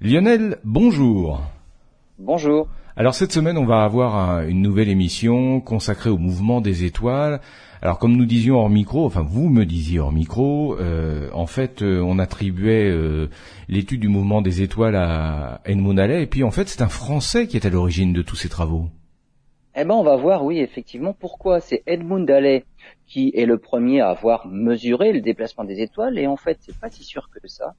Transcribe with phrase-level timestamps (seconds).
[0.00, 1.40] Lionel, bonjour.
[2.20, 2.68] Bonjour.
[2.94, 7.40] Alors cette semaine, on va avoir une nouvelle émission consacrée au mouvement des étoiles.
[7.82, 11.82] Alors comme nous disions hors micro, enfin vous me disiez hors micro, euh, en fait
[11.82, 13.28] euh, on attribuait euh,
[13.68, 17.48] l'étude du mouvement des étoiles à Edmund Halley, et puis en fait c'est un Français
[17.48, 18.90] qui est à l'origine de tous ces travaux.
[19.74, 22.64] Eh ben on va voir, oui, effectivement, pourquoi c'est Edmund Halley
[23.08, 26.78] qui est le premier à avoir mesuré le déplacement des étoiles, et en fait c'est
[26.78, 27.74] pas si sûr que ça.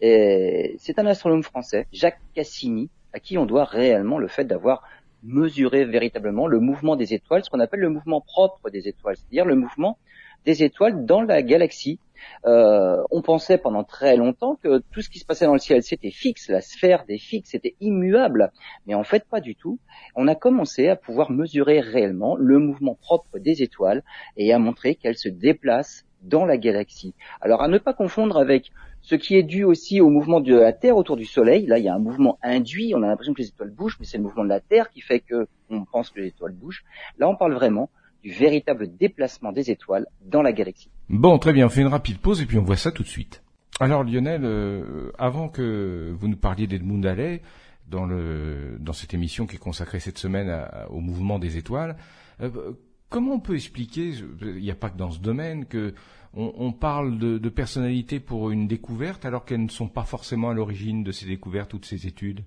[0.00, 4.84] C'est un astronome français, Jacques Cassini, à qui on doit réellement le fait d'avoir
[5.24, 9.44] mesurer véritablement le mouvement des étoiles, ce qu'on appelle le mouvement propre des étoiles, c'est-à-dire
[9.44, 9.98] le mouvement
[10.44, 11.98] des étoiles dans la galaxie.
[12.46, 15.82] Euh, on pensait pendant très longtemps que tout ce qui se passait dans le ciel
[15.82, 18.52] c'était fixe, la sphère des fixes c'était immuable,
[18.86, 19.78] mais en fait pas du tout.
[20.14, 24.02] On a commencé à pouvoir mesurer réellement le mouvement propre des étoiles
[24.36, 27.14] et à montrer qu'elles se déplacent dans la galaxie.
[27.40, 28.70] Alors à ne pas confondre avec
[29.02, 31.66] ce qui est dû aussi au mouvement de la Terre autour du Soleil.
[31.66, 34.06] Là, il y a un mouvement induit, on a l'impression que les étoiles bougent, mais
[34.06, 36.84] c'est le mouvement de la Terre qui fait que on pense que les étoiles bougent.
[37.18, 37.90] Là, on parle vraiment
[38.22, 40.90] du véritable déplacement des étoiles dans la galaxie.
[41.08, 43.08] Bon, très bien, on fait une rapide pause et puis on voit ça tout de
[43.08, 43.42] suite.
[43.80, 47.42] Alors Lionel, euh, avant que vous nous parliez d'Edmund Halley,
[47.88, 51.96] dans, le, dans cette émission qui est consacrée cette semaine au mouvement des étoiles,
[52.40, 52.72] euh,
[53.08, 55.94] comment on peut expliquer, il n'y a pas que dans ce domaine, que
[56.34, 60.54] on, parle de, de personnalité pour une découverte alors qu'elles ne sont pas forcément à
[60.54, 62.44] l'origine de ces découvertes ou de ces études?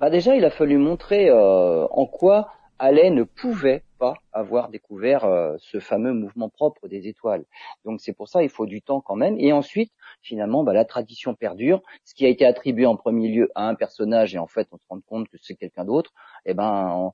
[0.00, 5.26] Bah Déjà, il a fallu montrer euh, en quoi Halley ne pouvait pas avoir découvert
[5.26, 7.44] euh, ce fameux mouvement propre des étoiles.
[7.84, 9.36] Donc c'est pour ça il faut du temps quand même.
[9.38, 9.92] Et ensuite,
[10.22, 11.82] finalement, bah, la tradition perdure.
[12.04, 14.78] Ce qui a été attribué en premier lieu à un personnage et en fait on
[14.78, 16.12] se rend compte que c'est quelqu'un d'autre.
[16.46, 17.12] Et eh ben,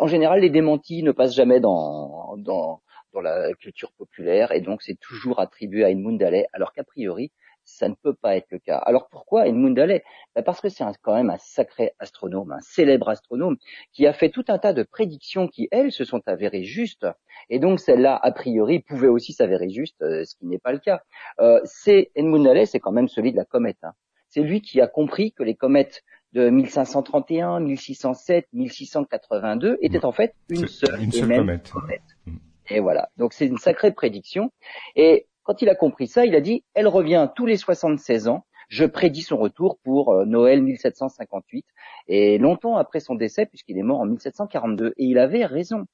[0.00, 2.80] en, général, les démentis ne passent jamais dans, dans
[3.14, 7.32] dans la culture populaire et donc c'est toujours attribué à Edmund Halley alors qu'a priori
[7.68, 8.78] ça ne peut pas être le cas.
[8.78, 10.02] Alors pourquoi Edmund Halley?
[10.34, 13.56] Ben Parce que c'est quand même un sacré astronome, un célèbre astronome
[13.92, 17.06] qui a fait tout un tas de prédictions qui, elles, se sont avérées justes.
[17.50, 20.78] Et donc celle-là, a priori, pouvait aussi s'avérer juste, euh, ce qui n'est pas le
[20.78, 21.02] cas.
[21.40, 23.78] Euh, c'est Edmund Halley, c'est quand même celui de la comète.
[23.82, 23.92] Hein.
[24.30, 26.02] C'est lui qui a compris que les comètes
[26.32, 32.02] de 1531, 1607, 1682 étaient en fait une seule, et même comète.
[32.26, 32.36] Mm.
[32.70, 33.08] Et voilà.
[33.16, 34.50] Donc c'est une sacrée prédiction.
[34.94, 38.44] Et quand il a compris ça, il a dit, elle revient tous les 76 ans.
[38.68, 41.64] Je prédis son retour pour euh, Noël 1758
[42.06, 45.86] et longtemps après son décès puisqu'il est mort en 1742 et il avait raison.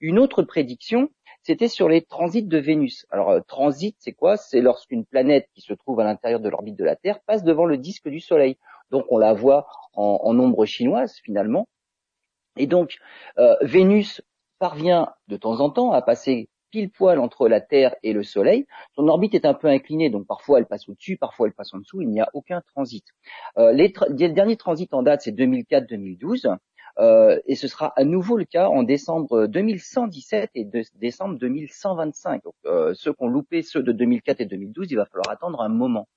[0.00, 1.08] Une autre prédiction,
[1.42, 3.04] c'était sur les transits de Vénus.
[3.10, 4.36] Alors euh, transit, c'est quoi?
[4.36, 7.64] C'est lorsqu'une planète qui se trouve à l'intérieur de l'orbite de la Terre passe devant
[7.64, 8.58] le disque du Soleil.
[8.92, 11.66] Donc on la voit en, ombre chinoise finalement.
[12.56, 12.98] Et donc
[13.38, 14.22] euh, Vénus
[14.60, 18.66] parvient de temps en temps à passer pile poil entre la Terre et le Soleil.
[18.94, 21.78] Son orbite est un peu inclinée, donc parfois elle passe au-dessus, parfois elle passe en
[21.78, 23.04] dessous, il n'y a aucun transit.
[23.58, 23.92] Euh, les,
[24.30, 26.56] derniers transits en date, c'est 2004-2012,
[26.98, 30.66] euh, et ce sera à nouveau le cas en décembre 2117 et
[30.96, 32.42] décembre 2125.
[32.42, 35.60] Donc, euh, ceux qui ont loupé ceux de 2004 et 2012, il va falloir attendre
[35.62, 36.08] un moment.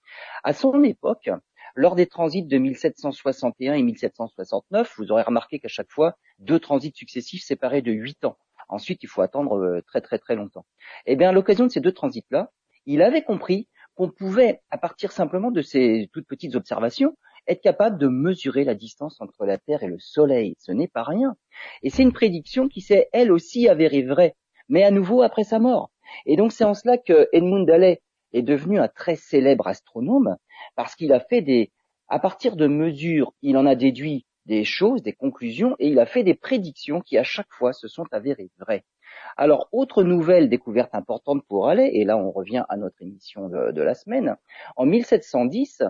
[0.43, 1.29] À son époque,
[1.75, 6.93] lors des transits de 1761 et 1769, vous aurez remarqué qu'à chaque fois, deux transits
[6.95, 8.37] successifs séparés de huit ans.
[8.73, 10.65] Ensuite, il faut attendre euh, très très très longtemps.
[11.05, 12.49] Eh bien, à l'occasion de ces deux transits-là,
[12.87, 17.15] il avait compris qu'on pouvait, à partir simplement de ces toutes petites observations,
[17.47, 20.55] être capable de mesurer la distance entre la Terre et le Soleil.
[20.57, 21.35] Ce n'est pas rien.
[21.83, 24.35] Et c'est une prédiction qui s'est elle aussi avérée vraie,
[24.69, 25.91] mais à nouveau après sa mort.
[26.25, 28.01] Et donc c'est en cela que Edmund Halley
[28.33, 30.35] est devenu un très célèbre astronome
[30.75, 31.71] parce qu'il a fait des,
[32.07, 36.05] à partir de mesures, il en a déduit des choses, des conclusions, et il a
[36.05, 38.83] fait des prédictions qui à chaque fois se sont avérées vraies.
[39.37, 43.81] Alors, autre nouvelle découverte importante pour Halley, et là on revient à notre émission de,
[43.81, 44.35] la semaine,
[44.75, 45.83] en 1710,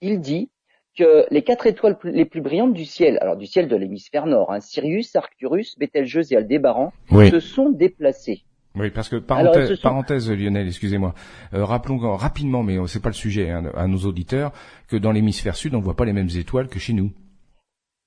[0.00, 0.50] il dit
[0.96, 4.52] que les quatre étoiles les plus brillantes du ciel, alors du ciel de l'hémisphère nord,
[4.52, 8.44] hein, Sirius, Arcturus, Betelgeuse et Aldébaran, se sont déplacés.
[8.76, 11.14] Oui, parce que parenthèse, parenthèse Lionel, excusez-moi.
[11.54, 14.52] Euh, rappelons rapidement, mais c'est pas le sujet hein, à nos auditeurs,
[14.86, 17.10] que dans l'hémisphère sud, on voit pas les mêmes étoiles que chez nous.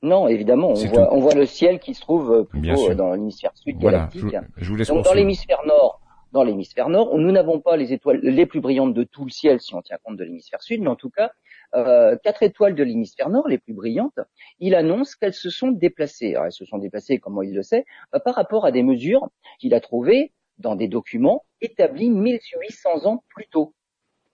[0.04, 3.14] Non, évidemment, on voit, on voit, le ciel qui se trouve euh, plutôt euh, dans
[3.14, 6.02] l'hémisphère sud voilà, Je, vous laisse Donc dans l'hémisphère nord,
[6.34, 9.62] dans l'hémisphère nord, nous n'avons pas les étoiles les plus brillantes de tout le ciel
[9.62, 11.32] si on tient compte de l'hémisphère sud, mais en tout cas,
[11.74, 14.20] euh, quatre étoiles de l'hémisphère nord, les plus brillantes,
[14.60, 16.32] il annonce qu'elles se sont déplacées.
[16.34, 17.86] Alors, elles se sont déplacées, comment il le sait,
[18.26, 23.48] par rapport à des mesures qu'il a trouvées dans des documents établis 1800 ans plus
[23.50, 23.74] tôt.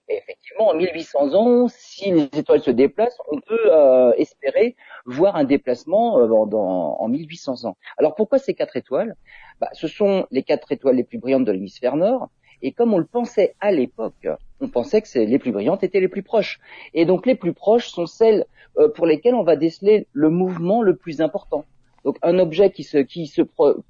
[0.10, 4.76] Effectivement, en 1800 ans, si les étoiles se déplacent, on peut euh, espérer
[5.06, 7.78] voir un déplacement euh, dans, en 1800 ans.
[7.98, 9.16] Alors pourquoi ces quatre étoiles?
[9.62, 12.30] Bah, Ce sont les quatre étoiles les plus brillantes de l'hémisphère nord,
[12.64, 14.28] Et comme on le pensait à l'époque,
[14.62, 16.60] on pensait que les plus brillantes étaient les plus proches.
[16.96, 18.46] Et donc les plus proches sont celles
[18.80, 21.66] euh, pour lesquelles on va déceler le mouvement le plus important.
[22.06, 23.42] Donc un objet qui se, qui se,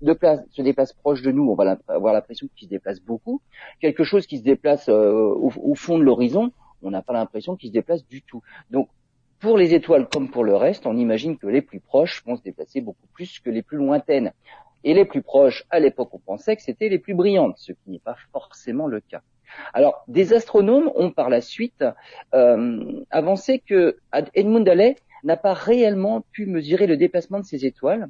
[0.02, 3.42] déplace, proche de nous, on va avoir l'impression qu'il se déplace beaucoup.
[3.80, 6.52] Quelque chose qui se déplace euh, au, au, fond de l'horizon,
[6.82, 8.42] on n'a pas l'impression qu'il se déplace du tout.
[8.72, 8.90] Donc
[9.40, 12.42] pour les étoiles comme pour le reste, on imagine que les plus proches vont se
[12.42, 14.34] déplacer beaucoup plus que les plus lointaines.
[14.84, 17.92] Et les plus proches, à l'époque, on pensait que c'était les plus brillantes, ce qui
[17.92, 19.22] n'est pas forcément le cas.
[19.74, 21.84] Alors, des astronomes ont par la suite
[22.34, 23.98] euh, avancé que
[24.34, 28.10] Edmund Halley n'a pas réellement pu mesurer le déplacement de ces étoiles,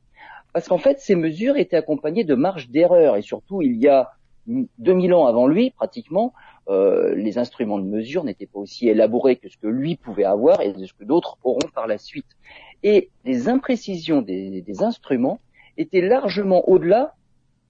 [0.53, 4.11] parce qu'en fait, ces mesures étaient accompagnées de marges d'erreur, et surtout, il y a
[4.47, 6.33] 2000 ans avant lui, pratiquement,
[6.69, 10.61] euh, les instruments de mesure n'étaient pas aussi élaborés que ce que lui pouvait avoir
[10.61, 12.37] et ce que d'autres auront par la suite.
[12.83, 15.39] Et les imprécisions des, des instruments
[15.77, 17.15] étaient largement au-delà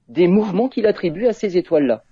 [0.08, 2.04] des mouvements qu'il attribue à ces étoiles-là.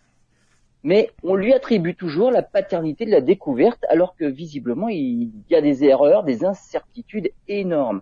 [0.88, 5.56] Mais on lui attribue toujours la paternité de la découverte alors que visiblement il y
[5.56, 8.00] a des erreurs, des incertitudes énormes.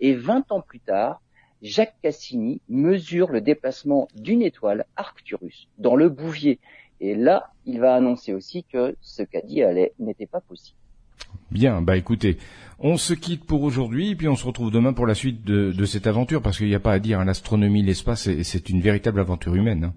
[0.00, 1.22] Et 20 ans plus tard,
[1.62, 6.58] Jacques Cassini mesure le déplacement d'une étoile Arcturus dans le Bouvier.
[7.00, 10.76] Et là, il va annoncer aussi que ce qu'a dit Halley n'était pas possible.
[11.50, 12.36] Bien, bah écoutez,
[12.78, 16.06] on se quitte pour aujourd'hui, puis on se retrouve demain pour la suite de, cette
[16.06, 19.54] aventure, parce qu'il n'y a pas à dire, hein, l'astronomie, l'espace, c'est une véritable aventure
[19.54, 19.84] humaine.
[19.84, 19.94] Hein.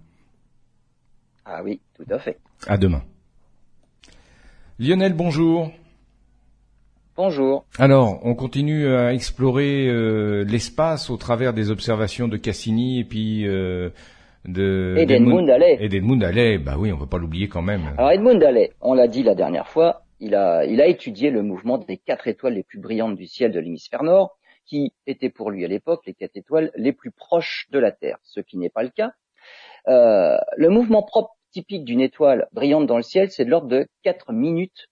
[1.52, 2.38] Ah oui, tout à fait.
[2.68, 3.02] À demain.
[4.78, 5.72] Lionel, bonjour.
[7.18, 7.66] Bonjour.
[7.80, 13.48] Alors, on continue à explorer euh, l'espace au travers des observations de Cassini et puis
[13.48, 13.90] euh,
[14.46, 15.78] de Edmund Halley.
[15.82, 17.94] Edmund Halley, bah oui, on ne peut pas l'oublier quand même.
[17.98, 21.42] Alors Edmund Halley, on l'a dit la dernière fois, il a, il a étudié le
[21.42, 24.38] mouvement des quatre étoiles les plus brillantes du ciel de l'hémisphère nord,
[24.68, 28.20] qui étaient pour lui à l'époque les quatre étoiles les plus proches de la Terre,
[28.22, 29.14] ce qui n'est pas le cas.
[29.88, 33.88] Euh, le mouvement propre typique d'une étoile brillante dans le ciel, c'est de l'ordre de
[34.04, 34.88] 4 minutes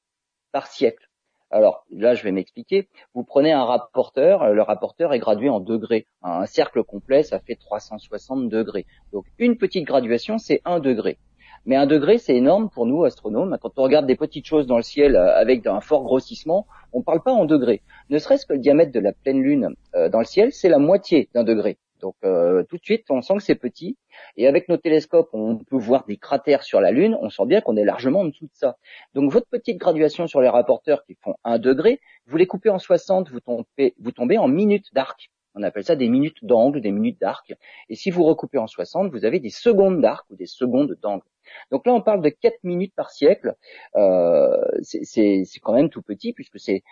[0.52, 1.08] par siècle.
[1.50, 2.90] Alors là, je vais m'expliquer.
[3.14, 6.06] Vous prenez un rapporteur, le rapporteur est gradué en degrés.
[6.22, 8.86] Un cercle complet, ça fait 360 degrés.
[9.14, 11.18] Donc une petite graduation, c'est un degré.
[11.66, 13.58] Mais un degré, c'est énorme pour nous, astronomes.
[13.62, 17.00] Quand on regarde des petites choses dans le ciel euh, avec un fort grossissement, on
[17.00, 17.82] ne parle pas en degrés.
[18.10, 20.80] Ne serait-ce que le diamètre de la pleine lune euh, dans le ciel, c'est la
[20.80, 21.78] moitié d'un degré.
[22.02, 23.98] Donc euh, tout de suite, on sent que c'est petit.
[24.36, 27.18] Et avec nos télescopes, on peut voir des cratères sur la Lune.
[27.22, 28.78] On sent bien qu'on est largement en dessous de ça.
[29.14, 32.80] Donc votre petite graduation sur les rapporteurs qui font un degré, vous les coupez en
[32.80, 35.30] 60, vous tombez, vous tombez en minutes d'arc.
[35.56, 37.54] On appelle ça des minutes d'angle, des minutes d'arc.
[37.90, 41.24] Et si vous recoupez en 60, vous avez des secondes d'arc ou des secondes d'angle.
[41.72, 43.56] Donc là, on parle de 4 minutes par siècle.
[43.96, 46.84] Euh, c'est quand même tout petit puisque c'est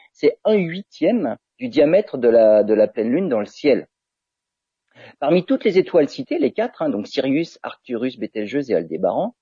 [0.44, 3.88] un huitième du diamètre de la, de la pleine lune dans le ciel.
[5.20, 9.36] Parmi toutes les étoiles citées, les quatre, hein, donc Sirius, Arcturus, Bételgeuse et Aldébaran,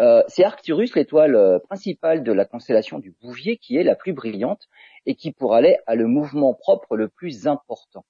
[0.00, 4.12] euh, c'est Arcturus, l'étoile euh, principale de la constellation du Bouvier, qui est la plus
[4.12, 4.68] brillante
[5.06, 8.04] et qui, pour aller, a le mouvement propre le plus important.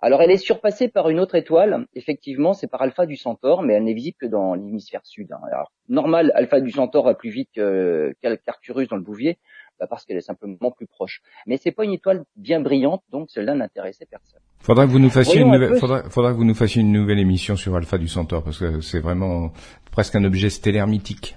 [0.00, 1.86] Alors, elle est surpassée par une autre étoile.
[1.94, 5.32] Effectivement, c'est par Alpha du Centaure, mais elle n'est visible que dans l'hémisphère sud.
[5.32, 5.40] Hein.
[5.50, 9.38] Alors, normal, Alpha du Centaure va plus vite qu'Arcturus dans le Bouvier,
[9.78, 11.20] bah, parce qu'elle est simplement plus proche.
[11.46, 14.40] Mais c'est pas une étoile bien brillante, donc cela n'intéressait personne.
[14.60, 17.56] Faudra que vous nous fassiez une nouvelle, faudra, que vous nous fassiez une nouvelle émission
[17.56, 19.52] sur Alpha du Centaure, parce que c'est vraiment
[19.92, 21.36] presque un objet stellaire mythique.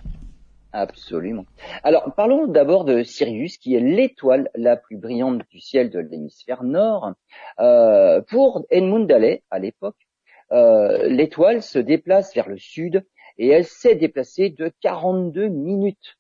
[0.74, 1.46] Absolument.
[1.84, 6.64] Alors, parlons d'abord de Sirius, qui est l'étoile la plus brillante du ciel de l'hémisphère
[6.64, 7.12] nord.
[7.60, 9.98] Euh, pour Edmund Halley, à l'époque,
[10.52, 13.06] euh, l'étoile se déplace vers le sud
[13.38, 16.18] et elle s'est déplacée de 42 minutes.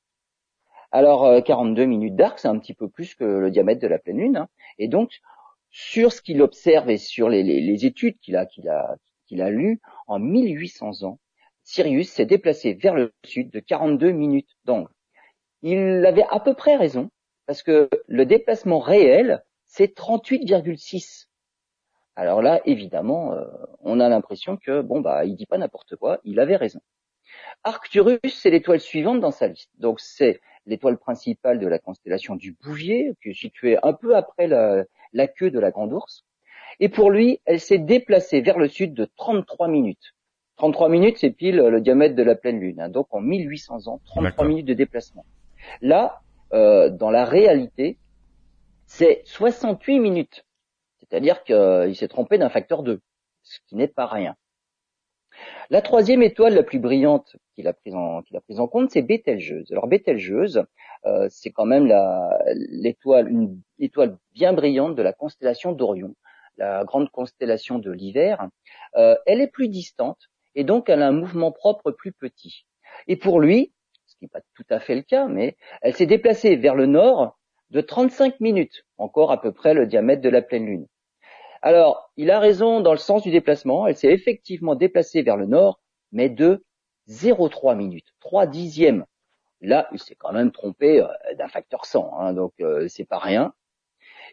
[0.91, 4.00] Alors 42 euh, minutes d'arc, c'est un petit peu plus que le diamètre de la
[4.00, 4.38] pleine lune.
[4.38, 4.50] Hein.
[4.77, 5.21] Et donc,
[5.69, 11.19] sur ce qu'il observe et sur les, études qu'il a, qu'il lues, en 1800 ans,
[11.63, 14.91] Sirius s'est déplacé vers le sud de 42 minutes d'angle.
[15.62, 17.10] Il avait à peu près raison,
[17.45, 21.27] parce que le déplacement réel, c'est 38,6.
[22.17, 23.45] Alors là, évidemment, euh,
[23.79, 26.81] on a l'impression que, bon, bah, il dit pas n'importe quoi, il avait raison.
[27.63, 29.69] Arcturus, c'est l'étoile suivante dans sa liste.
[29.77, 34.48] Donc c'est l'étoile principale de la constellation du Bouvier, qui est située un peu après
[34.48, 36.25] la, queue de la Grande Ourse.
[36.80, 40.15] Et pour lui, elle s'est déplacée vers le sud de 33 minutes.
[40.58, 42.80] 33 minutes, c'est pile le diamètre de la pleine lune.
[42.80, 42.89] Hein.
[42.89, 45.25] donc en 1800 ans, 33 minutes de déplacement.
[45.82, 46.22] Là,
[46.53, 47.98] euh, dans la réalité,
[48.86, 50.46] c'est 68 minutes.
[51.00, 53.01] C'est-à-dire qu'il s'est trompé d'un facteur 2,
[53.44, 54.36] ce qui n'est pas rien.
[55.69, 59.71] La troisième étoile la plus brillante qu'il a prise en, compte, c'est Bételgeuse.
[59.71, 60.63] Alors Bételgeuse,
[61.05, 61.91] euh, c'est quand même
[62.55, 66.15] l'étoile, une étoile bien brillante de la constellation d'Orion,
[66.57, 68.50] la grande constellation de l'hiver.
[68.95, 72.65] Euh, elle est plus distante et donc elle a un mouvement propre plus petit.
[73.07, 73.74] Et pour lui,
[74.07, 76.86] ce qui n'est pas tout à fait le cas, mais elle s'est déplacée vers le
[76.86, 80.88] nord de 35 minutes, encore à peu près le diamètre de la pleine lune.
[81.62, 85.46] Alors, il a raison dans le sens du déplacement, elle s'est effectivement déplacée vers le
[85.46, 85.80] nord,
[86.12, 86.65] mais de
[87.08, 89.06] 0,3 minutes, 3 dixièmes.
[89.62, 93.20] Là, il s'est quand même trompé euh, d'un facteur 100, hein, donc euh, c'est pas
[93.20, 93.53] rien.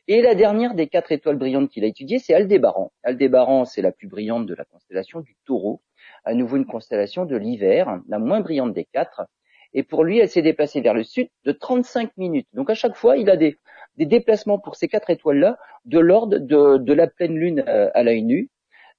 [0.06, 2.92] Et la dernière des quatre étoiles brillantes qu'il a étudiées, c'est Aldébaran.
[3.02, 5.82] Aldébaran, c'est la plus brillante de la constellation du taureau,
[6.24, 9.26] à nouveau une constellation de l'hiver, la moins brillante des quatre.
[9.74, 12.48] Et pour lui, elle s'est déplacée vers le sud de 35 minutes.
[12.54, 13.58] Donc à chaque fois, il a des,
[14.06, 18.50] déplacements pour ces quatre étoiles-là de l'ordre de, la pleine lune euh, à l'œil nu.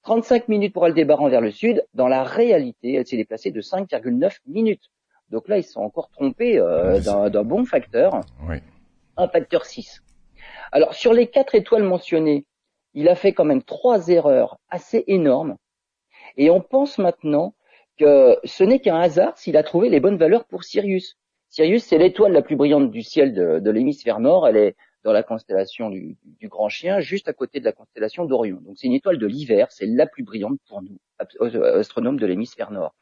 [0.02, 1.84] 35 minutes pour Aldébaran vers le sud.
[1.94, 4.90] Dans la réalité, elle s'est déplacée de 5,9 minutes.
[5.30, 8.20] Donc là, ils sont encore trompés euh, d'un bon facteur.
[9.16, 10.02] Un facteur 6.
[10.72, 12.46] Alors sur les quatre étoiles mentionnées,
[12.94, 15.56] il a fait quand même trois erreurs assez énormes.
[16.36, 17.54] Et on pense maintenant
[17.98, 21.16] que ce n'est qu'un hasard s'il a trouvé les bonnes valeurs pour Sirius.
[21.48, 24.46] Sirius, c'est l'étoile la plus brillante du ciel de, l'hémisphère nord.
[24.46, 28.58] Elle est dans la constellation du, Grand Chien, juste à côté de la constellation d'Orion.
[28.60, 30.98] Donc c'est une étoile de l'hiver, c'est la plus brillante pour nous,
[31.78, 32.94] astronomes de l'hémisphère nord.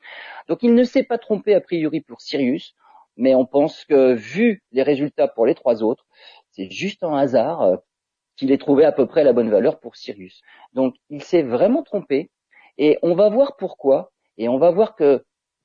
[0.48, 2.74] Donc il ne s'est pas trompé a priori pour Sirius,
[3.16, 6.06] mais on pense que vu les résultats pour les trois autres,
[6.50, 7.76] c'est juste un hasard euh,
[8.36, 10.40] qu'il ait trouvé à peu près la bonne valeur pour Sirius.
[10.72, 12.30] Donc il s'est vraiment trompé
[12.78, 15.24] et on va voir pourquoi et on va voir que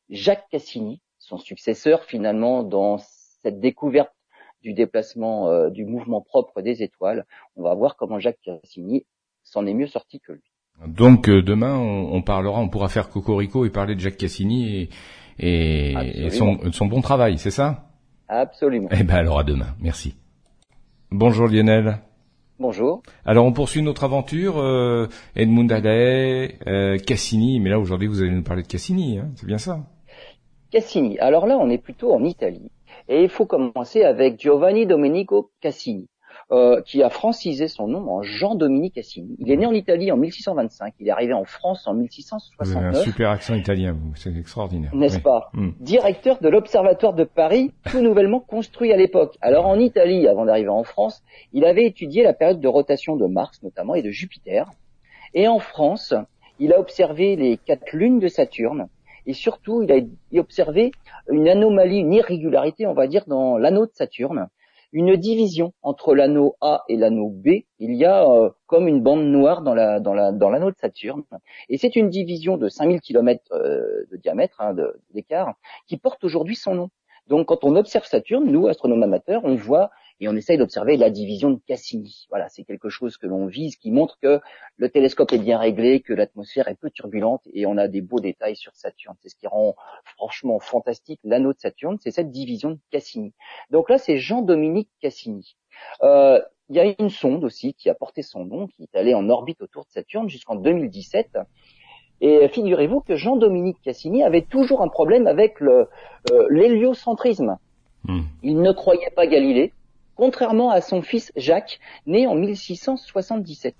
[0.10, 4.12] Jacques Cassini, son successeur finalement dans cette découverte
[4.63, 9.05] du déplacement euh, du mouvement propre des étoiles, on va voir comment Jacques Cassini
[9.43, 10.41] s'en est mieux sorti que lui.
[10.88, 14.89] Donc euh, demain on, parlera, on pourra faire cocorico et parler de Jacques Cassini
[15.38, 17.89] et, son, son, bon travail, c'est ça?
[18.27, 18.89] Absolument.
[18.91, 20.15] Eh ben alors à demain, merci.
[21.12, 22.00] Bonjour Lionel.
[22.60, 23.03] Bonjour.
[23.25, 28.32] Alors on poursuit notre aventure, euh, Edmund Halley, euh, Cassini, mais là aujourd'hui vous allez
[28.32, 29.79] nous parler de Cassini, hein, c'est bien ça?
[30.72, 32.72] Cassini, alors là on est plutôt en Italie,
[33.07, 36.07] et il faut commencer avec Giovanni Domenico Cassini.
[36.51, 39.36] Euh, qui a francisé son nom en Jean-Dominique Cassini.
[39.39, 42.83] Il est né en Italie en 1625, il est arrivé en France en 1669.
[42.83, 44.93] un super accent italien, c'est extraordinaire.
[44.93, 45.69] N'est-ce pas hmm.
[45.79, 49.38] Directeur de l'Observatoire de Paris, tout nouvellement construit à l'époque.
[49.41, 53.25] Alors en Italie, avant d'arriver en France, il avait étudié la période de rotation de
[53.25, 54.69] Mars notamment et de Jupiter.
[55.33, 56.13] Et en France,
[56.60, 58.89] il a observé les quatre lunes de Saturne.
[59.25, 60.92] Et surtout, il a observé
[61.30, 64.48] une anomalie, une irrégularité, on va dire, dans l'anneau de Saturne
[64.94, 67.63] une division entre l'anneau A et l'anneau B.
[67.80, 70.77] Il y a euh, comme une bande noire dans la dans la dans l'anneau de
[70.77, 71.24] Saturne,
[71.68, 74.75] et c'est une division de 5000 km euh, de diamètre, hein,
[75.13, 75.56] d'écart,
[75.88, 76.89] qui porte aujourd'hui son nom.
[77.27, 79.89] Donc, quand on observe Saturne, nous astronomes amateurs, on voit
[80.24, 82.27] et on essaye d'observer la division de Cassini.
[82.30, 84.39] Voilà, c'est quelque chose que l'on vise, qui montre que
[84.77, 88.22] le télescope est bien réglé, que l'atmosphère est peu turbulente et on a des beaux
[88.22, 89.18] détails sur Saturne.
[89.22, 89.75] C'est ce qui rend
[90.15, 93.34] franchement fantastique l'anneau de Saturne, c'est cette division de Cassini.
[93.70, 95.58] Donc là, c'est Jean-Dominique Cassini.
[96.03, 96.39] Euh,
[96.70, 99.30] il y a une sonde aussi qui a porté son nom, qui est allée en
[99.30, 101.38] orbite autour de Saturne jusqu'en 2017.
[102.22, 105.86] Et figurez-vous que Jean-Dominique Cassini avait toujours un problème avec euh,
[106.50, 107.58] l'héliocentrisme.
[108.06, 108.22] Hmm.
[108.42, 109.74] Il ne croyait pas Galilée,
[110.15, 113.75] contrairement à son fils Jacques, né en 1677.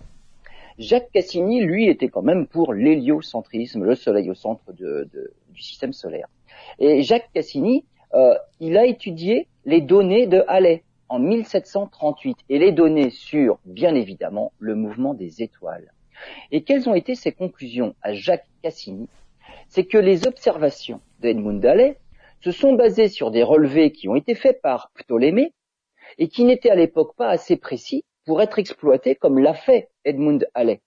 [0.80, 6.28] Jacques Cassini, lui, était quand même pour l'héliocentrisme, le soleil au centre du système solaire.
[6.80, 12.72] Et Jacques Cassini, euh, il a étudié les données de Halley en 1738 et les
[12.72, 15.92] données sur, bien évidemment, le mouvement des étoiles.
[16.52, 19.10] Et quelles ont été ses conclusions à Jacques Cassini
[19.68, 21.98] C'est que les observations d'Edmund Halley
[22.42, 25.54] se sont basées sur des relevés qui ont été faits par Ptolémée
[26.18, 30.48] et qui n'était à l'époque pas assez précis pour être exploité comme l'a fait Edmund
[30.54, 30.82] Halley.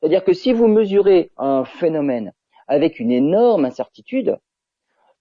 [0.00, 2.32] C'est-à-dire que si vous mesurez un phénomène
[2.66, 4.38] avec une énorme incertitude,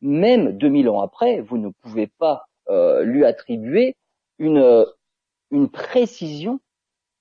[0.01, 3.95] même 2000 ans après, vous ne pouvez pas euh, lui attribuer
[4.39, 4.85] une,
[5.51, 6.59] une précision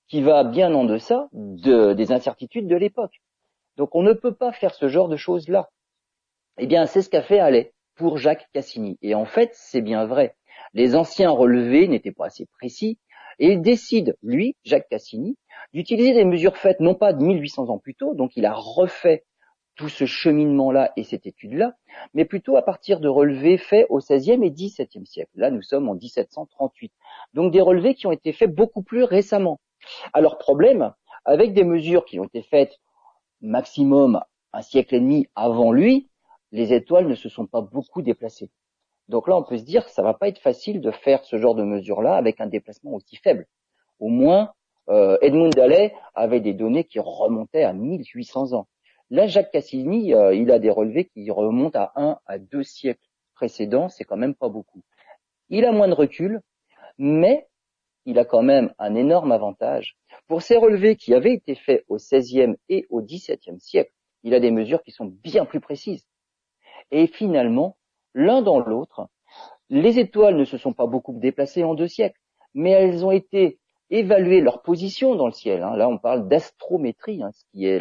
[0.08, 3.22] qui va bien en deçà de, des incertitudes de l'époque.
[3.76, 5.70] Donc on ne peut pas faire ce genre de choses-là.
[6.58, 8.98] Eh bien, c'est ce qu'a fait Halley pour Jacques Cassini.
[9.02, 10.36] Et en fait, c'est bien vrai.
[10.74, 12.98] Les anciens relevés n'étaient pas assez précis,
[13.38, 15.36] et il décide, lui, Jacques Cassini,
[15.72, 19.24] d'utiliser des mesures faites non pas de 1800 ans plus tôt, donc il a refait
[19.74, 21.74] tout ce cheminement-là et cette étude-là,
[22.14, 25.30] mais plutôt à partir de relevés faits au XVIe et XVIIe siècle.
[25.34, 26.92] Là, nous sommes en 1738.
[27.32, 29.60] Donc des relevés qui ont été faits beaucoup plus récemment.
[30.12, 30.92] Alors problème,
[31.24, 32.78] avec des mesures qui ont été faites
[33.40, 34.20] maximum
[34.52, 36.08] un siècle et demi avant lui,
[36.52, 38.50] les étoiles ne se sont pas beaucoup déplacées.
[39.08, 41.36] Donc là, on peut se dire que ça va pas être facile de faire ce
[41.36, 43.46] genre de mesure-là avec un déplacement aussi faible.
[43.98, 44.52] Au moins,
[44.88, 48.66] euh, Edmund Halley avait des données qui remontaient à 1800 ans.
[49.10, 53.06] Là, Jacques Cassini, euh, il a des relevés qui remontent à un à deux siècles
[53.34, 54.82] précédents, c'est quand même pas beaucoup.
[55.50, 56.40] Il a moins de recul,
[56.98, 57.46] mais
[58.04, 59.96] il a quand même un énorme avantage.
[60.26, 63.92] Pour ces relevés qui avaient été faits au XVIe et au XVIIe siècle,
[64.22, 66.06] il a des mesures qui sont bien plus précises.
[66.90, 67.76] Et finalement,
[68.14, 69.08] l'un dans l'autre,
[69.70, 72.20] les étoiles ne se sont pas beaucoup déplacées en deux siècles,
[72.54, 73.58] mais elles ont été
[73.90, 75.62] évaluées leur position dans le ciel.
[75.62, 75.76] Hein.
[75.76, 77.80] Là, on parle d'astrométrie, hein, ce qui est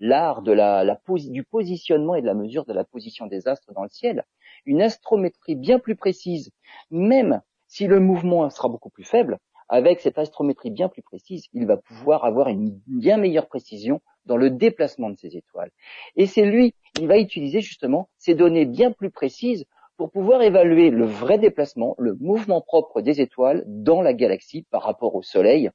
[0.00, 4.24] l'art du positionnement et de la mesure de la position des astres dans le ciel.
[4.66, 6.50] Une astrométrie bien plus précise,
[6.90, 11.66] même si le mouvement sera beaucoup plus faible, avec cette astrométrie bien plus précise, il
[11.66, 15.70] va pouvoir avoir une bien meilleure précision dans le déplacement de ces étoiles.
[16.16, 19.64] Et c'est lui, il va utiliser justement ces données bien plus précises
[20.02, 24.82] pour pouvoir évaluer le vrai déplacement, le mouvement propre des étoiles dans la galaxie par
[24.82, 25.70] rapport au Soleil.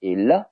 [0.00, 0.50] Et là,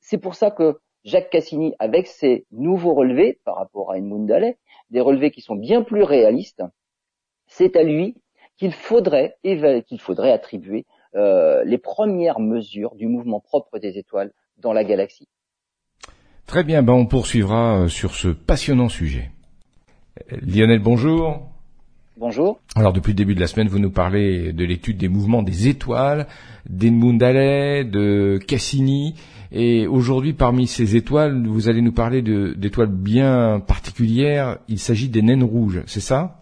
[0.00, 4.58] c'est pour ça que Jacques Cassini, avec ses nouveaux relevés par rapport à Edmund Halley,
[4.90, 6.64] des relevés qui sont bien plus réalistes,
[7.46, 8.16] c'est à lui
[8.56, 10.84] qu'il faudrait, qu'il faudrait attribuer
[11.14, 15.28] euh, les premières mesures du mouvement propre des étoiles dans la galaxie.
[16.44, 19.30] Très bien, ben on poursuivra euh, sur ce passionnant sujet.
[20.42, 21.52] Lionel, bonjour.
[22.18, 22.58] Bonjour.
[22.74, 25.68] Alors depuis le début de la semaine, vous nous parlez de l'étude des mouvements des
[25.68, 26.26] étoiles,
[26.68, 29.14] d'Edmund Halley, de Cassini,
[29.52, 34.58] et aujourd'hui parmi ces étoiles, vous allez nous parler d'étoiles bien particulières.
[34.66, 36.40] Il s'agit des naines rouges, c'est ça?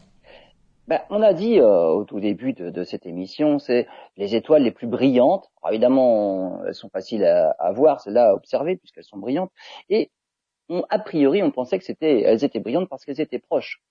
[0.89, 4.71] Ben, on a dit euh, au tout début de, cette émission, c'est les étoiles les
[4.71, 5.51] plus brillantes.
[5.69, 9.51] évidemment, elles sont faciles à, voir, celles-là à observer puisqu'elles sont brillantes.
[9.91, 10.11] Et
[10.89, 13.83] a priori, on pensait que c'était, elles étaient brillantes parce qu'elles étaient proches.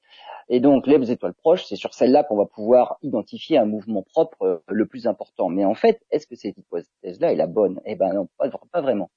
[0.49, 4.43] Et donc, les étoiles proches, c'est sur celles-là qu'on va pouvoir identifier un mouvement propre
[4.43, 5.49] euh, le plus important.
[5.49, 7.81] Mais en fait, est-ce que cette hypothèse-là est la bonne?
[7.85, 9.09] Eh ben non, pas, pas vraiment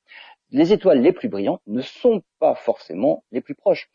[0.50, 3.90] les étoiles les plus brillantes ne sont pas forcément les plus proches.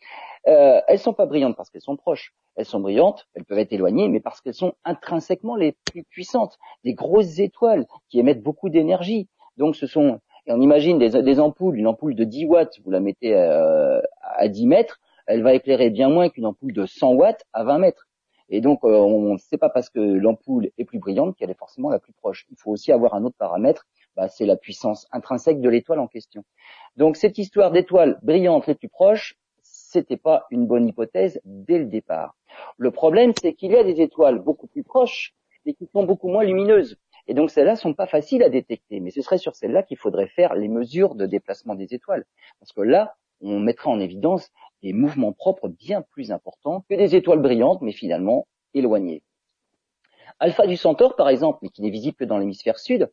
[0.46, 2.34] Euh, elles sont pas brillantes parce qu'elles sont proches.
[2.56, 6.58] Elles sont brillantes, elles peuvent être éloignées, mais parce qu'elles sont intrinsèquement les plus puissantes.
[6.84, 9.28] Des grosses étoiles qui émettent beaucoup d'énergie.
[9.56, 13.34] Donc ce sont, on imagine des, ampoules, une ampoule de 10 watts, vous la mettez
[13.34, 17.64] euh, à 10 mètres, elle va éclairer bien moins qu'une ampoule de 100 watts à
[17.64, 18.06] 20 mètres.
[18.50, 21.58] Et donc, euh, on ne sait pas parce que l'ampoule est plus brillante qu'elle est
[21.58, 22.46] forcément la plus proche.
[22.50, 26.06] Il faut aussi avoir un autre paramètre bah, c'est la puissance intrinsèque de l'étoile en
[26.06, 26.44] question.
[26.96, 31.86] Donc cette histoire d'étoiles brillantes les plus proches, c'était pas une bonne hypothèse dès le
[31.86, 32.36] départ.
[32.78, 35.34] Le problème, c'est qu'il y a des étoiles beaucoup plus proches
[35.66, 36.96] et qui sont beaucoup moins lumineuses.
[37.26, 39.00] Et donc celles-là sont pas faciles à détecter.
[39.00, 42.24] Mais ce serait sur celles-là qu'il faudrait faire les mesures de déplacement des étoiles.
[42.60, 44.50] Parce que là, on mettra en évidence
[44.82, 49.22] des mouvements propres bien plus importants que des étoiles brillantes, mais finalement éloignées.
[50.40, 53.10] Alpha du Centaure, par exemple, mais qui n'est visible que dans l'hémisphère sud,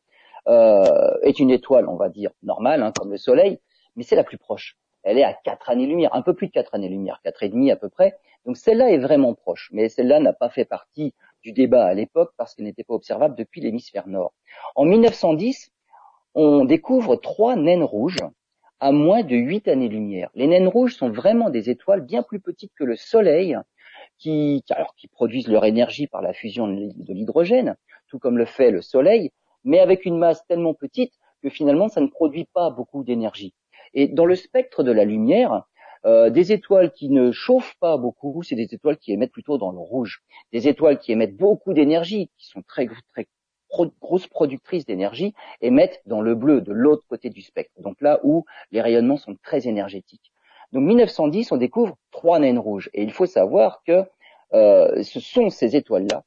[0.48, 3.60] euh, est une étoile, on va dire, normale, hein, comme le Soleil,
[3.96, 4.78] mais c'est la plus proche.
[5.04, 7.76] Elle est à 4 années-lumière, un peu plus de 4 années-lumière, quatre et demi à
[7.76, 8.18] peu près.
[8.46, 11.14] Donc celle-là est vraiment proche, mais celle-là n'a pas fait partie
[11.44, 14.34] du débat à l'époque parce qu'elle n'était pas observable depuis l'hémisphère nord.
[14.76, 15.72] En 1910,
[16.36, 18.24] on découvre trois naines rouges
[18.80, 20.30] à moins de 8 années-lumière.
[20.34, 23.58] Les naines rouges sont vraiment des étoiles bien plus petites que le Soleil,
[24.18, 27.76] qui, alors, qui produisent leur énergie par la fusion de l'hydrogène,
[28.08, 29.32] tout comme le fait le Soleil,
[29.64, 33.54] mais avec une masse tellement petite que finalement ça ne produit pas beaucoup d'énergie.
[33.94, 35.64] Et dans le spectre de la lumière,
[36.06, 39.72] euh, des étoiles qui ne chauffent pas beaucoup, c'est des étoiles qui émettent plutôt dans
[39.72, 40.24] le rouge.
[40.52, 42.88] Des étoiles qui émettent beaucoup d'énergie, qui sont très,
[44.02, 47.80] grosses productrices d'énergie, émettent dans le bleu, de l'autre côté du spectre.
[47.82, 50.32] Donc là où les rayonnements sont très énergétiques.
[50.72, 52.90] Donc 1910, on découvre trois naines rouges.
[52.94, 54.04] Et il faut savoir que
[54.54, 56.24] euh, ce sont ces étoiles-là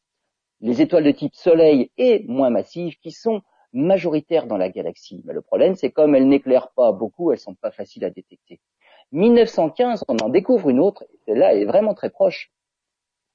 [0.64, 3.42] les étoiles de type Soleil et moins massives qui sont
[3.74, 5.22] majoritaires dans la galaxie.
[5.26, 8.60] Mais le problème, c'est comme elles n'éclairent pas beaucoup, elles sont pas faciles à détecter.
[9.12, 12.50] 1915, on en découvre une autre, et celle-là est vraiment très proche,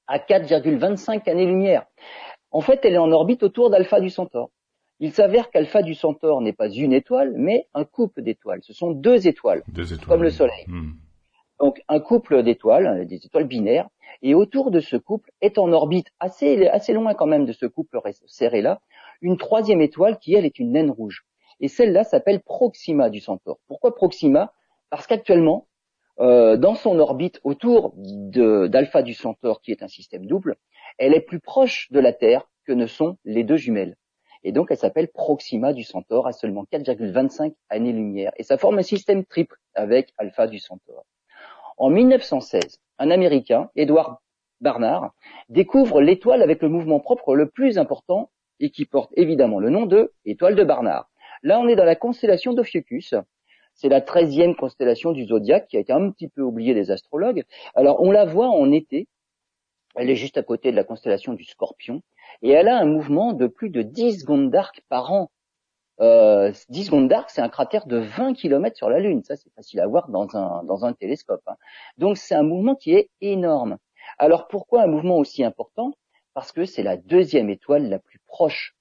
[0.08, 1.86] à 4,25 années-lumière.
[2.52, 4.50] En fait, elle est en orbite autour d'Alpha du Centaure.
[5.00, 8.60] Il s'avère qu'Alpha du Centaure n'est pas une étoile, mais un couple d'étoiles.
[8.64, 9.64] Ce sont deux étoiles,
[10.08, 10.66] comme le Soleil.
[10.68, 10.92] Hmm.
[11.60, 13.88] Donc un couple d'étoiles, des étoiles binaires,
[14.22, 17.66] et autour de ce couple est en orbite assez, assez loin quand même de ce
[17.66, 18.82] couple serré là,
[19.22, 21.26] une troisième étoile qui elle est une naine rouge.
[21.60, 23.60] Et celle-là s'appelle Proxima du Centaure.
[23.68, 24.54] Pourquoi Proxima?
[24.90, 25.68] Parce qu'actuellement,
[26.20, 30.58] euh, dans son orbite autour d'Alpha du Centaure, qui est un système double,
[30.98, 33.96] elle est plus proche de la Terre que ne sont les deux jumelles.
[34.44, 38.32] Et donc elle s'appelle Proxima du Centaure à seulement 4,25 années-lumière.
[38.38, 41.06] Et ça forme un système triple avec Alpha du Centaure.
[41.78, 44.18] En 1916, un Américain, Edward
[44.62, 45.14] Barnard,
[45.48, 49.86] découvre l'étoile avec le mouvement propre le plus important et qui porte évidemment le nom
[49.86, 51.10] de étoile de Barnard.
[51.44, 53.16] Là, on est dans la constellation d'Ophiuchus.
[53.80, 57.46] C'est la treizième constellation du zodiaque qui a été un petit peu oubliée des astrologues.
[57.76, 59.08] Alors, on la voit en été
[59.96, 62.02] Elle est juste à côté de la constellation du Scorpion
[62.42, 65.32] et elle a un mouvement de plus de 10 secondes d'arc par an.
[66.02, 69.24] Euh, 10 secondes d'arc, c'est un cratère de 20 km sur la Lune.
[69.24, 71.44] Ça, c'est facile à voir dans un, dans un télescope.
[71.48, 71.56] Hein.
[71.98, 73.78] Donc, c'est un mouvement qui est énorme.
[74.18, 75.94] Alors, pourquoi un mouvement aussi important?
[76.34, 78.76] Parce que c'est la deuxième étoile la plus proche.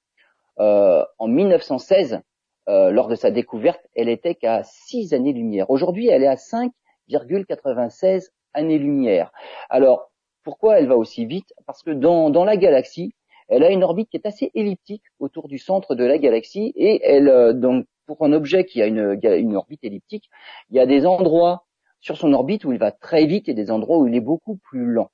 [0.58, 2.20] Euh, en 1916,
[2.68, 5.70] euh, lors de sa découverte, elle était qu'à 6 années-lumière.
[5.70, 9.32] Aujourd'hui, elle est à 5,96 années-lumière.
[9.70, 10.10] Alors,
[10.44, 11.52] pourquoi elle va aussi vite?
[11.66, 13.14] Parce que dans, la galaxie,
[13.48, 17.00] elle a une orbite qui est assez elliptique autour du centre de la galaxie et
[17.04, 20.30] elle, euh, donc, pour un objet qui a une, une orbite elliptique,
[20.70, 21.66] il y a des endroits
[22.00, 24.56] sur son orbite où il va très vite et des endroits où il est beaucoup
[24.56, 25.10] plus lent.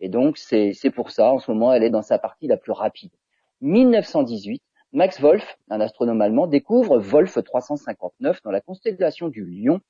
[0.00, 2.72] Et donc, c'est pour ça, en ce moment, elle est dans sa partie la plus
[2.72, 3.12] rapide.
[3.60, 4.62] 1918,
[4.94, 9.80] Max Wolf, un astronome allemand, découvre Wolf 359 dans la constellation du Lion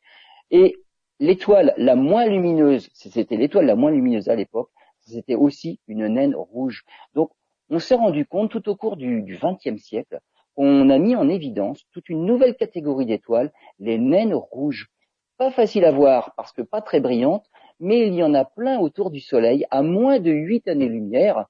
[0.51, 0.77] et
[1.21, 4.71] l'étoile la moins lumineuse, c'était l'étoile la moins lumineuse à l'époque,
[5.03, 6.85] c'était aussi une naine rouge.
[7.15, 7.33] Donc,
[7.69, 10.21] on s'est rendu compte tout au cours du XXe siècle
[10.55, 14.89] qu'on a mis en évidence toute une nouvelle catégorie d'étoiles, les naines rouges.
[15.37, 17.45] Pas facile à voir parce que pas très brillantes,
[17.79, 21.45] mais il y en a plein autour du Soleil à moins de 8 années-lumière,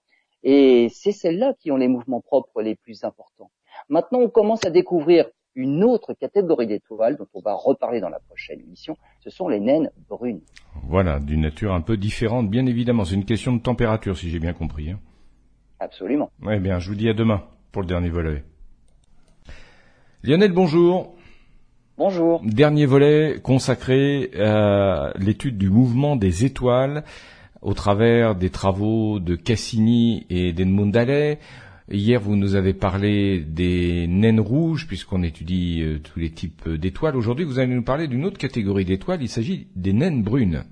[0.44, 3.50] et c'est celles-là qui ont les mouvements propres les plus importants.
[3.88, 5.26] Maintenant, on commence à découvrir
[5.56, 9.60] une autre catégorie d'étoiles dont on va reparler dans la prochaine émission, ce sont les
[9.60, 10.42] naines brunes.
[10.82, 13.04] Voilà, d'une nature un peu différente, bien évidemment.
[13.04, 14.90] C'est une question de température, si j'ai bien compris.
[14.90, 14.98] Hein.
[15.80, 16.30] Absolument.
[16.50, 18.44] Eh bien, je vous dis à demain pour le dernier volet.
[20.22, 21.14] Lionel, bonjour.
[21.96, 22.42] Bonjour.
[22.44, 27.04] Dernier volet consacré à l'étude du mouvement des étoiles
[27.64, 30.54] au travers des travaux de Cassini et
[30.94, 31.38] Halley.
[31.90, 37.16] Hier, vous nous avez parlé des naines rouges, puisqu'on étudie euh, tous les types d'étoiles.
[37.16, 39.22] Aujourd'hui, vous allez nous parler d'une autre catégorie d'étoiles.
[39.22, 40.64] Il s'agit des naines brunes.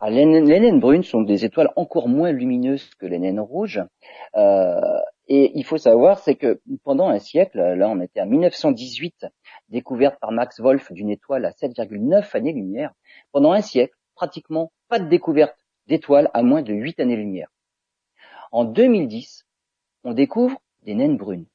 [0.00, 3.82] Ah, les, naines brunes sont des étoiles encore moins lumineuses que les naines rouges.
[4.36, 4.80] Euh,
[5.28, 9.26] et il faut savoir, c'est que pendant un siècle, là on était à 1918,
[9.70, 12.92] découverte par Max Wolf d'une étoile à 7,9 années-lumière,
[13.32, 17.48] pendant un siècle, pratiquement pas de découverte d'étoiles à moins de 8 années-lumière.
[18.52, 19.46] En 2010,
[20.04, 21.46] on découvre des naines brunes.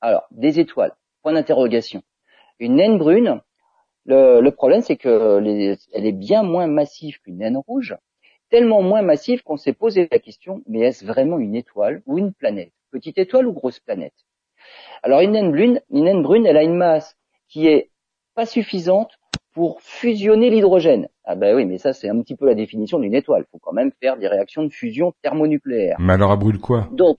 [0.00, 2.02] Alors, des étoiles, point d'interrogation.
[2.58, 3.40] Une naine brune,
[4.04, 5.46] le, problème c'est qu'elle
[5.92, 7.96] est bien moins massive qu'une naine rouge,
[8.50, 12.32] tellement moins massive qu'on s'est posé la question, mais est-ce vraiment une étoile ou une
[12.32, 12.72] planète?
[12.90, 14.14] Petite étoile ou grosse planète?
[15.02, 17.16] Alors une naine brune, une naine brune, elle a une masse
[17.48, 17.90] qui est
[18.34, 19.18] pas suffisante
[19.52, 21.08] pour fusionner l'hydrogène.
[21.24, 23.44] Ah ben oui, mais ça c'est un petit peu la définition d'une étoile.
[23.46, 25.96] Il faut quand même faire des réactions de fusion thermonucléaire.
[25.98, 26.88] Mais alors elle brûle quoi?
[26.92, 27.18] Donc,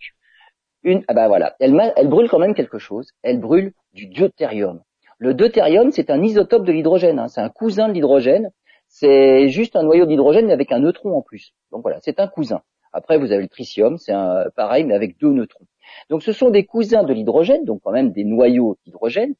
[0.83, 3.09] une, ah ben voilà, elle, elle brûle quand même quelque chose.
[3.23, 4.81] Elle brûle du deutérium.
[5.17, 7.17] Le deutérium, c'est un isotope de l'hydrogène.
[7.17, 7.27] Hein.
[7.29, 8.51] C'est un cousin de l'hydrogène.
[8.87, 11.53] C'est juste un noyau d'hydrogène mais avec un neutron en plus.
[11.71, 12.61] Donc voilà, c'est un cousin.
[12.93, 14.13] Après, vous avez le tritium, c'est
[14.55, 15.65] pareil mais avec deux neutrons.
[16.09, 19.33] Donc ce sont des cousins de l'hydrogène, donc quand même des noyaux d'hydrogène.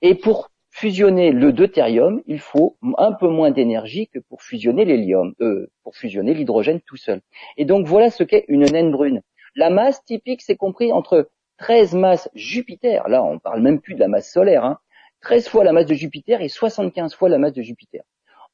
[0.00, 5.32] Et pour fusionner le deutérium, il faut un peu moins d'énergie que pour fusionner l'hélium,
[5.40, 7.22] euh, pour fusionner l'hydrogène tout seul.
[7.56, 9.22] Et donc voilà ce qu'est une naine brune.
[9.54, 14.00] La masse typique, c'est compris entre 13 masses Jupiter, là on parle même plus de
[14.00, 14.78] la masse solaire, hein,
[15.22, 18.02] 13 fois la masse de Jupiter et 75 fois la masse de Jupiter.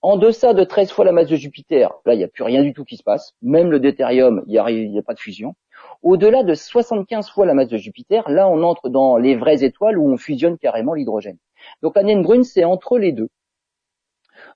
[0.00, 2.62] En deçà de 13 fois la masse de Jupiter, là il n'y a plus rien
[2.62, 5.56] du tout qui se passe, même le deutérium, il n'y a, pas de fusion.
[6.02, 9.98] Au-delà de 75 fois la masse de Jupiter, là on entre dans les vraies étoiles
[9.98, 11.38] où on fusionne carrément l'hydrogène.
[11.80, 13.28] Donc la naine brune c'est entre les deux.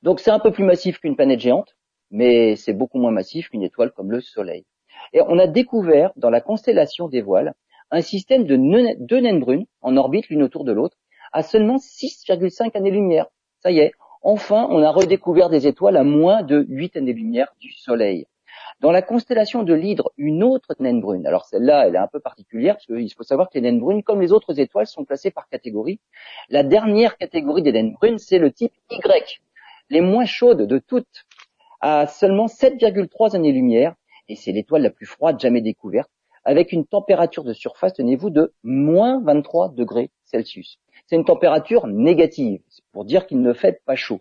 [0.02, 1.76] Donc c'est un peu plus massif qu'une planète géante,
[2.10, 4.64] mais c'est beaucoup moins massif qu'une étoile comme le Soleil.
[5.12, 7.54] Et on a découvert dans la constellation des voiles
[7.92, 8.56] un système de
[8.98, 10.96] deux naines brunes en orbite l'une autour de l'autre
[11.32, 13.26] à seulement 6,5 années-lumière.
[13.60, 17.72] Ça y est, enfin on a redécouvert des étoiles à moins de 8 années-lumière du
[17.72, 18.26] Soleil.
[18.80, 21.26] Dans la constellation de l'Hydre, une autre naine brune.
[21.26, 24.02] Alors celle-là, elle est un peu particulière parce qu'il faut savoir que les naines brunes,
[24.02, 25.98] comme les autres étoiles, sont classées par catégorie.
[26.50, 29.40] La dernière catégorie des naines brunes, c'est le type Y,
[29.88, 31.24] les moins chaudes de toutes,
[31.80, 33.94] à seulement 7,3 années-lumière,
[34.28, 36.10] et c'est l'étoile la plus froide jamais découverte
[36.46, 40.78] avec une température de surface, tenez-vous, de moins 23 degrés Celsius.
[41.06, 42.60] C'est une température négative,
[42.92, 44.20] pour dire qu'il ne fait pas chaud.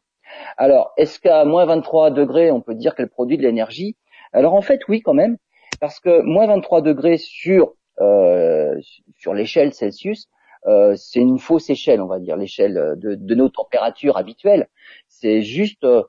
[0.58, 3.96] Alors, est-ce qu'à moins 23 degrés, on peut dire qu'elle produit de l'énergie?
[4.36, 5.38] Alors en fait, oui, quand même,
[5.80, 8.76] parce que moins 23 degrés sur euh,
[9.15, 10.28] sur l'échelle Celsius,
[10.67, 14.67] euh, c'est une fausse échelle, on va dire, l'échelle de, de, nos températures habituelles.
[15.08, 16.04] C'est juste euh,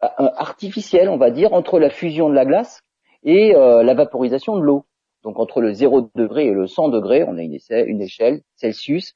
[0.00, 2.80] artificiel, on va dire, entre la fusion de la glace
[3.22, 4.86] et euh, la vaporisation de l'eau.
[5.22, 9.14] Donc entre le 0 degré et le 100 degrés, on a une, échelle Celsius.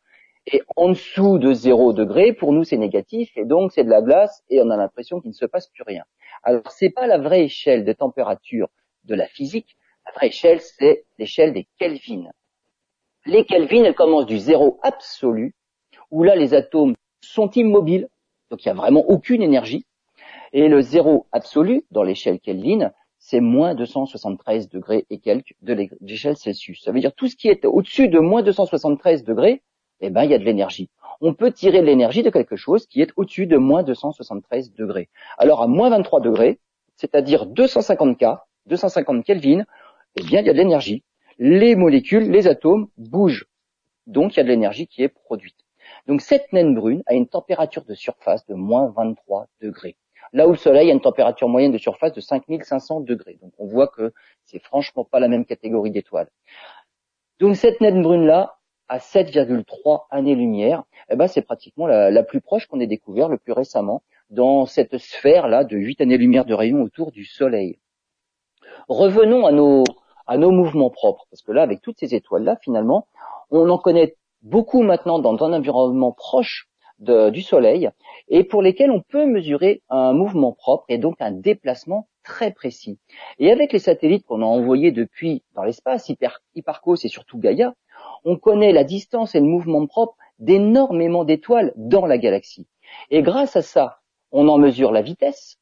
[0.51, 4.01] Et en dessous de 0 degré, pour nous, c'est négatif, et donc c'est de la
[4.01, 6.05] glace, et on a l'impression qu'il ne se passe plus rien.
[6.43, 8.69] Alors, c'est pas la vraie échelle de température
[9.05, 12.31] de la physique, la vraie échelle, c'est l'échelle des Kelvin.
[13.27, 15.55] Les Kelvin, elles commencent du zéro absolu,
[16.11, 18.09] où là les atomes sont immobiles,
[18.51, 19.85] donc il n'y a vraiment aucune énergie,
[20.55, 26.39] et le zéro absolu, dans l'échelle Kelvin, c'est moins 273 degrés et quelques de l'échelle
[26.39, 26.83] Celsius.
[26.83, 29.63] Ça veut dire tout ce qui est au-dessus de moins 273 degrés,
[30.01, 30.91] eh ben, il y a de l'énergie.
[31.21, 35.09] On peut tirer de l'énergie de quelque chose qui est au-dessus de moins 273 degrés.
[35.37, 36.61] Alors, à moins 23 degrés,
[36.97, 38.25] c'est-à-dire 250 K,
[38.67, 39.65] 250 Kelvin,
[40.17, 41.03] eh bien, il y a de l'énergie.
[41.39, 43.47] Les molécules, les atomes bougent.
[44.07, 45.57] Donc, il y a de l'énergie qui est produite.
[46.07, 49.97] Donc, cette naine brune a une température de surface de moins 23 degrés
[50.33, 53.39] là où le Soleil a une température moyenne de surface de 5500 degrés.
[53.41, 54.13] Donc on voit que
[54.45, 56.29] c'est franchement pas la même catégorie d'étoiles.
[57.39, 58.58] Donc cette naine brune-là,
[58.89, 63.53] à 7,3 années-lumière, eh ben, c'est pratiquement la, plus proche qu'on ait découvert le plus
[63.53, 67.79] récemment dans cette sphère-là de 8 années-lumière de rayon autour du Soleil.
[68.89, 69.85] Revenons à nos,
[70.27, 73.07] à nos mouvements propres, parce que là, avec toutes ces étoiles-là, finalement,
[73.51, 77.91] on en connaît beaucoup maintenant dans un environnement proche du Soleil
[78.29, 82.99] et pour lesquels on peut mesurer un mouvement propre et donc un déplacement très précis.
[83.39, 86.11] Et avec les satellites qu'on a envoyés depuis dans l'espace,
[86.55, 87.75] Hipparcos et surtout Gaia,
[88.25, 92.67] on connaît la distance et le mouvement propre d'énormément d'étoiles dans la galaxie.
[93.11, 94.01] Et grâce à ça,
[94.33, 95.59] on en mesure la vitesse,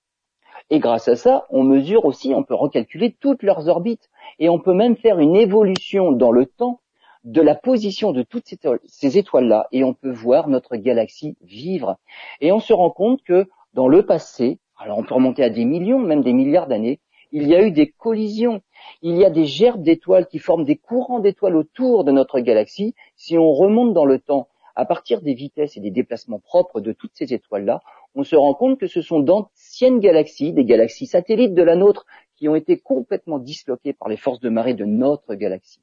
[0.70, 4.58] et grâce à ça, on mesure aussi, on peut recalculer toutes leurs orbites, et on
[4.58, 6.80] peut même faire une évolution dans le temps
[7.26, 8.54] de la position de toutes
[8.86, 11.98] ces étoiles-là et on peut voir notre galaxie vivre.
[12.40, 15.64] Et on se rend compte que dans le passé, alors on peut remonter à des
[15.64, 17.00] millions, même des milliards d'années,
[17.32, 18.62] il y a eu des collisions,
[19.02, 22.94] il y a des gerbes d'étoiles qui forment des courants d'étoiles autour de notre galaxie.
[23.16, 26.92] Si on remonte dans le temps, à partir des vitesses et des déplacements propres de
[26.92, 27.82] toutes ces étoiles-là,
[28.14, 32.06] on se rend compte que ce sont d'anciennes galaxies, des galaxies satellites de la nôtre,
[32.36, 35.80] qui ont été complètement disloquées par les forces de marée de notre galaxie.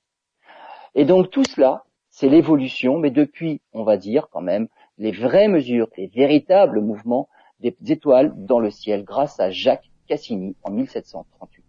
[0.95, 4.67] Et donc tout cela, c'est l'évolution, mais depuis, on va dire quand même,
[4.99, 7.27] les vraies mesures, les véritables mouvements
[7.59, 11.63] des étoiles dans le ciel grâce à Jacques Cassini en 1738.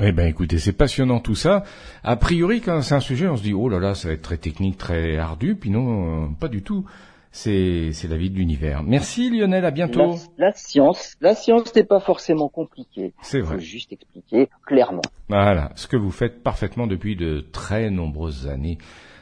[0.00, 1.64] Eh ben écoutez, c'est passionnant tout ça.
[2.04, 4.22] A priori, quand c'est un sujet, on se dit oh là là, ça va être
[4.22, 5.56] très technique, très ardu.
[5.56, 6.84] Puis non, euh, pas du tout
[7.30, 8.82] c'est la vie de l'univers.
[8.82, 10.16] Merci Lionel, à bientôt.
[10.38, 13.12] La, science, la science n'est pas forcément compliquée.
[13.22, 13.56] C'est vrai.
[13.56, 15.02] Faut juste expliquer clairement.
[15.28, 18.78] Voilà, ce que vous faites parfaitement depuis de très nombreuses années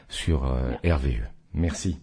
[0.09, 1.27] sur euh, RVE.
[1.53, 1.99] Merci.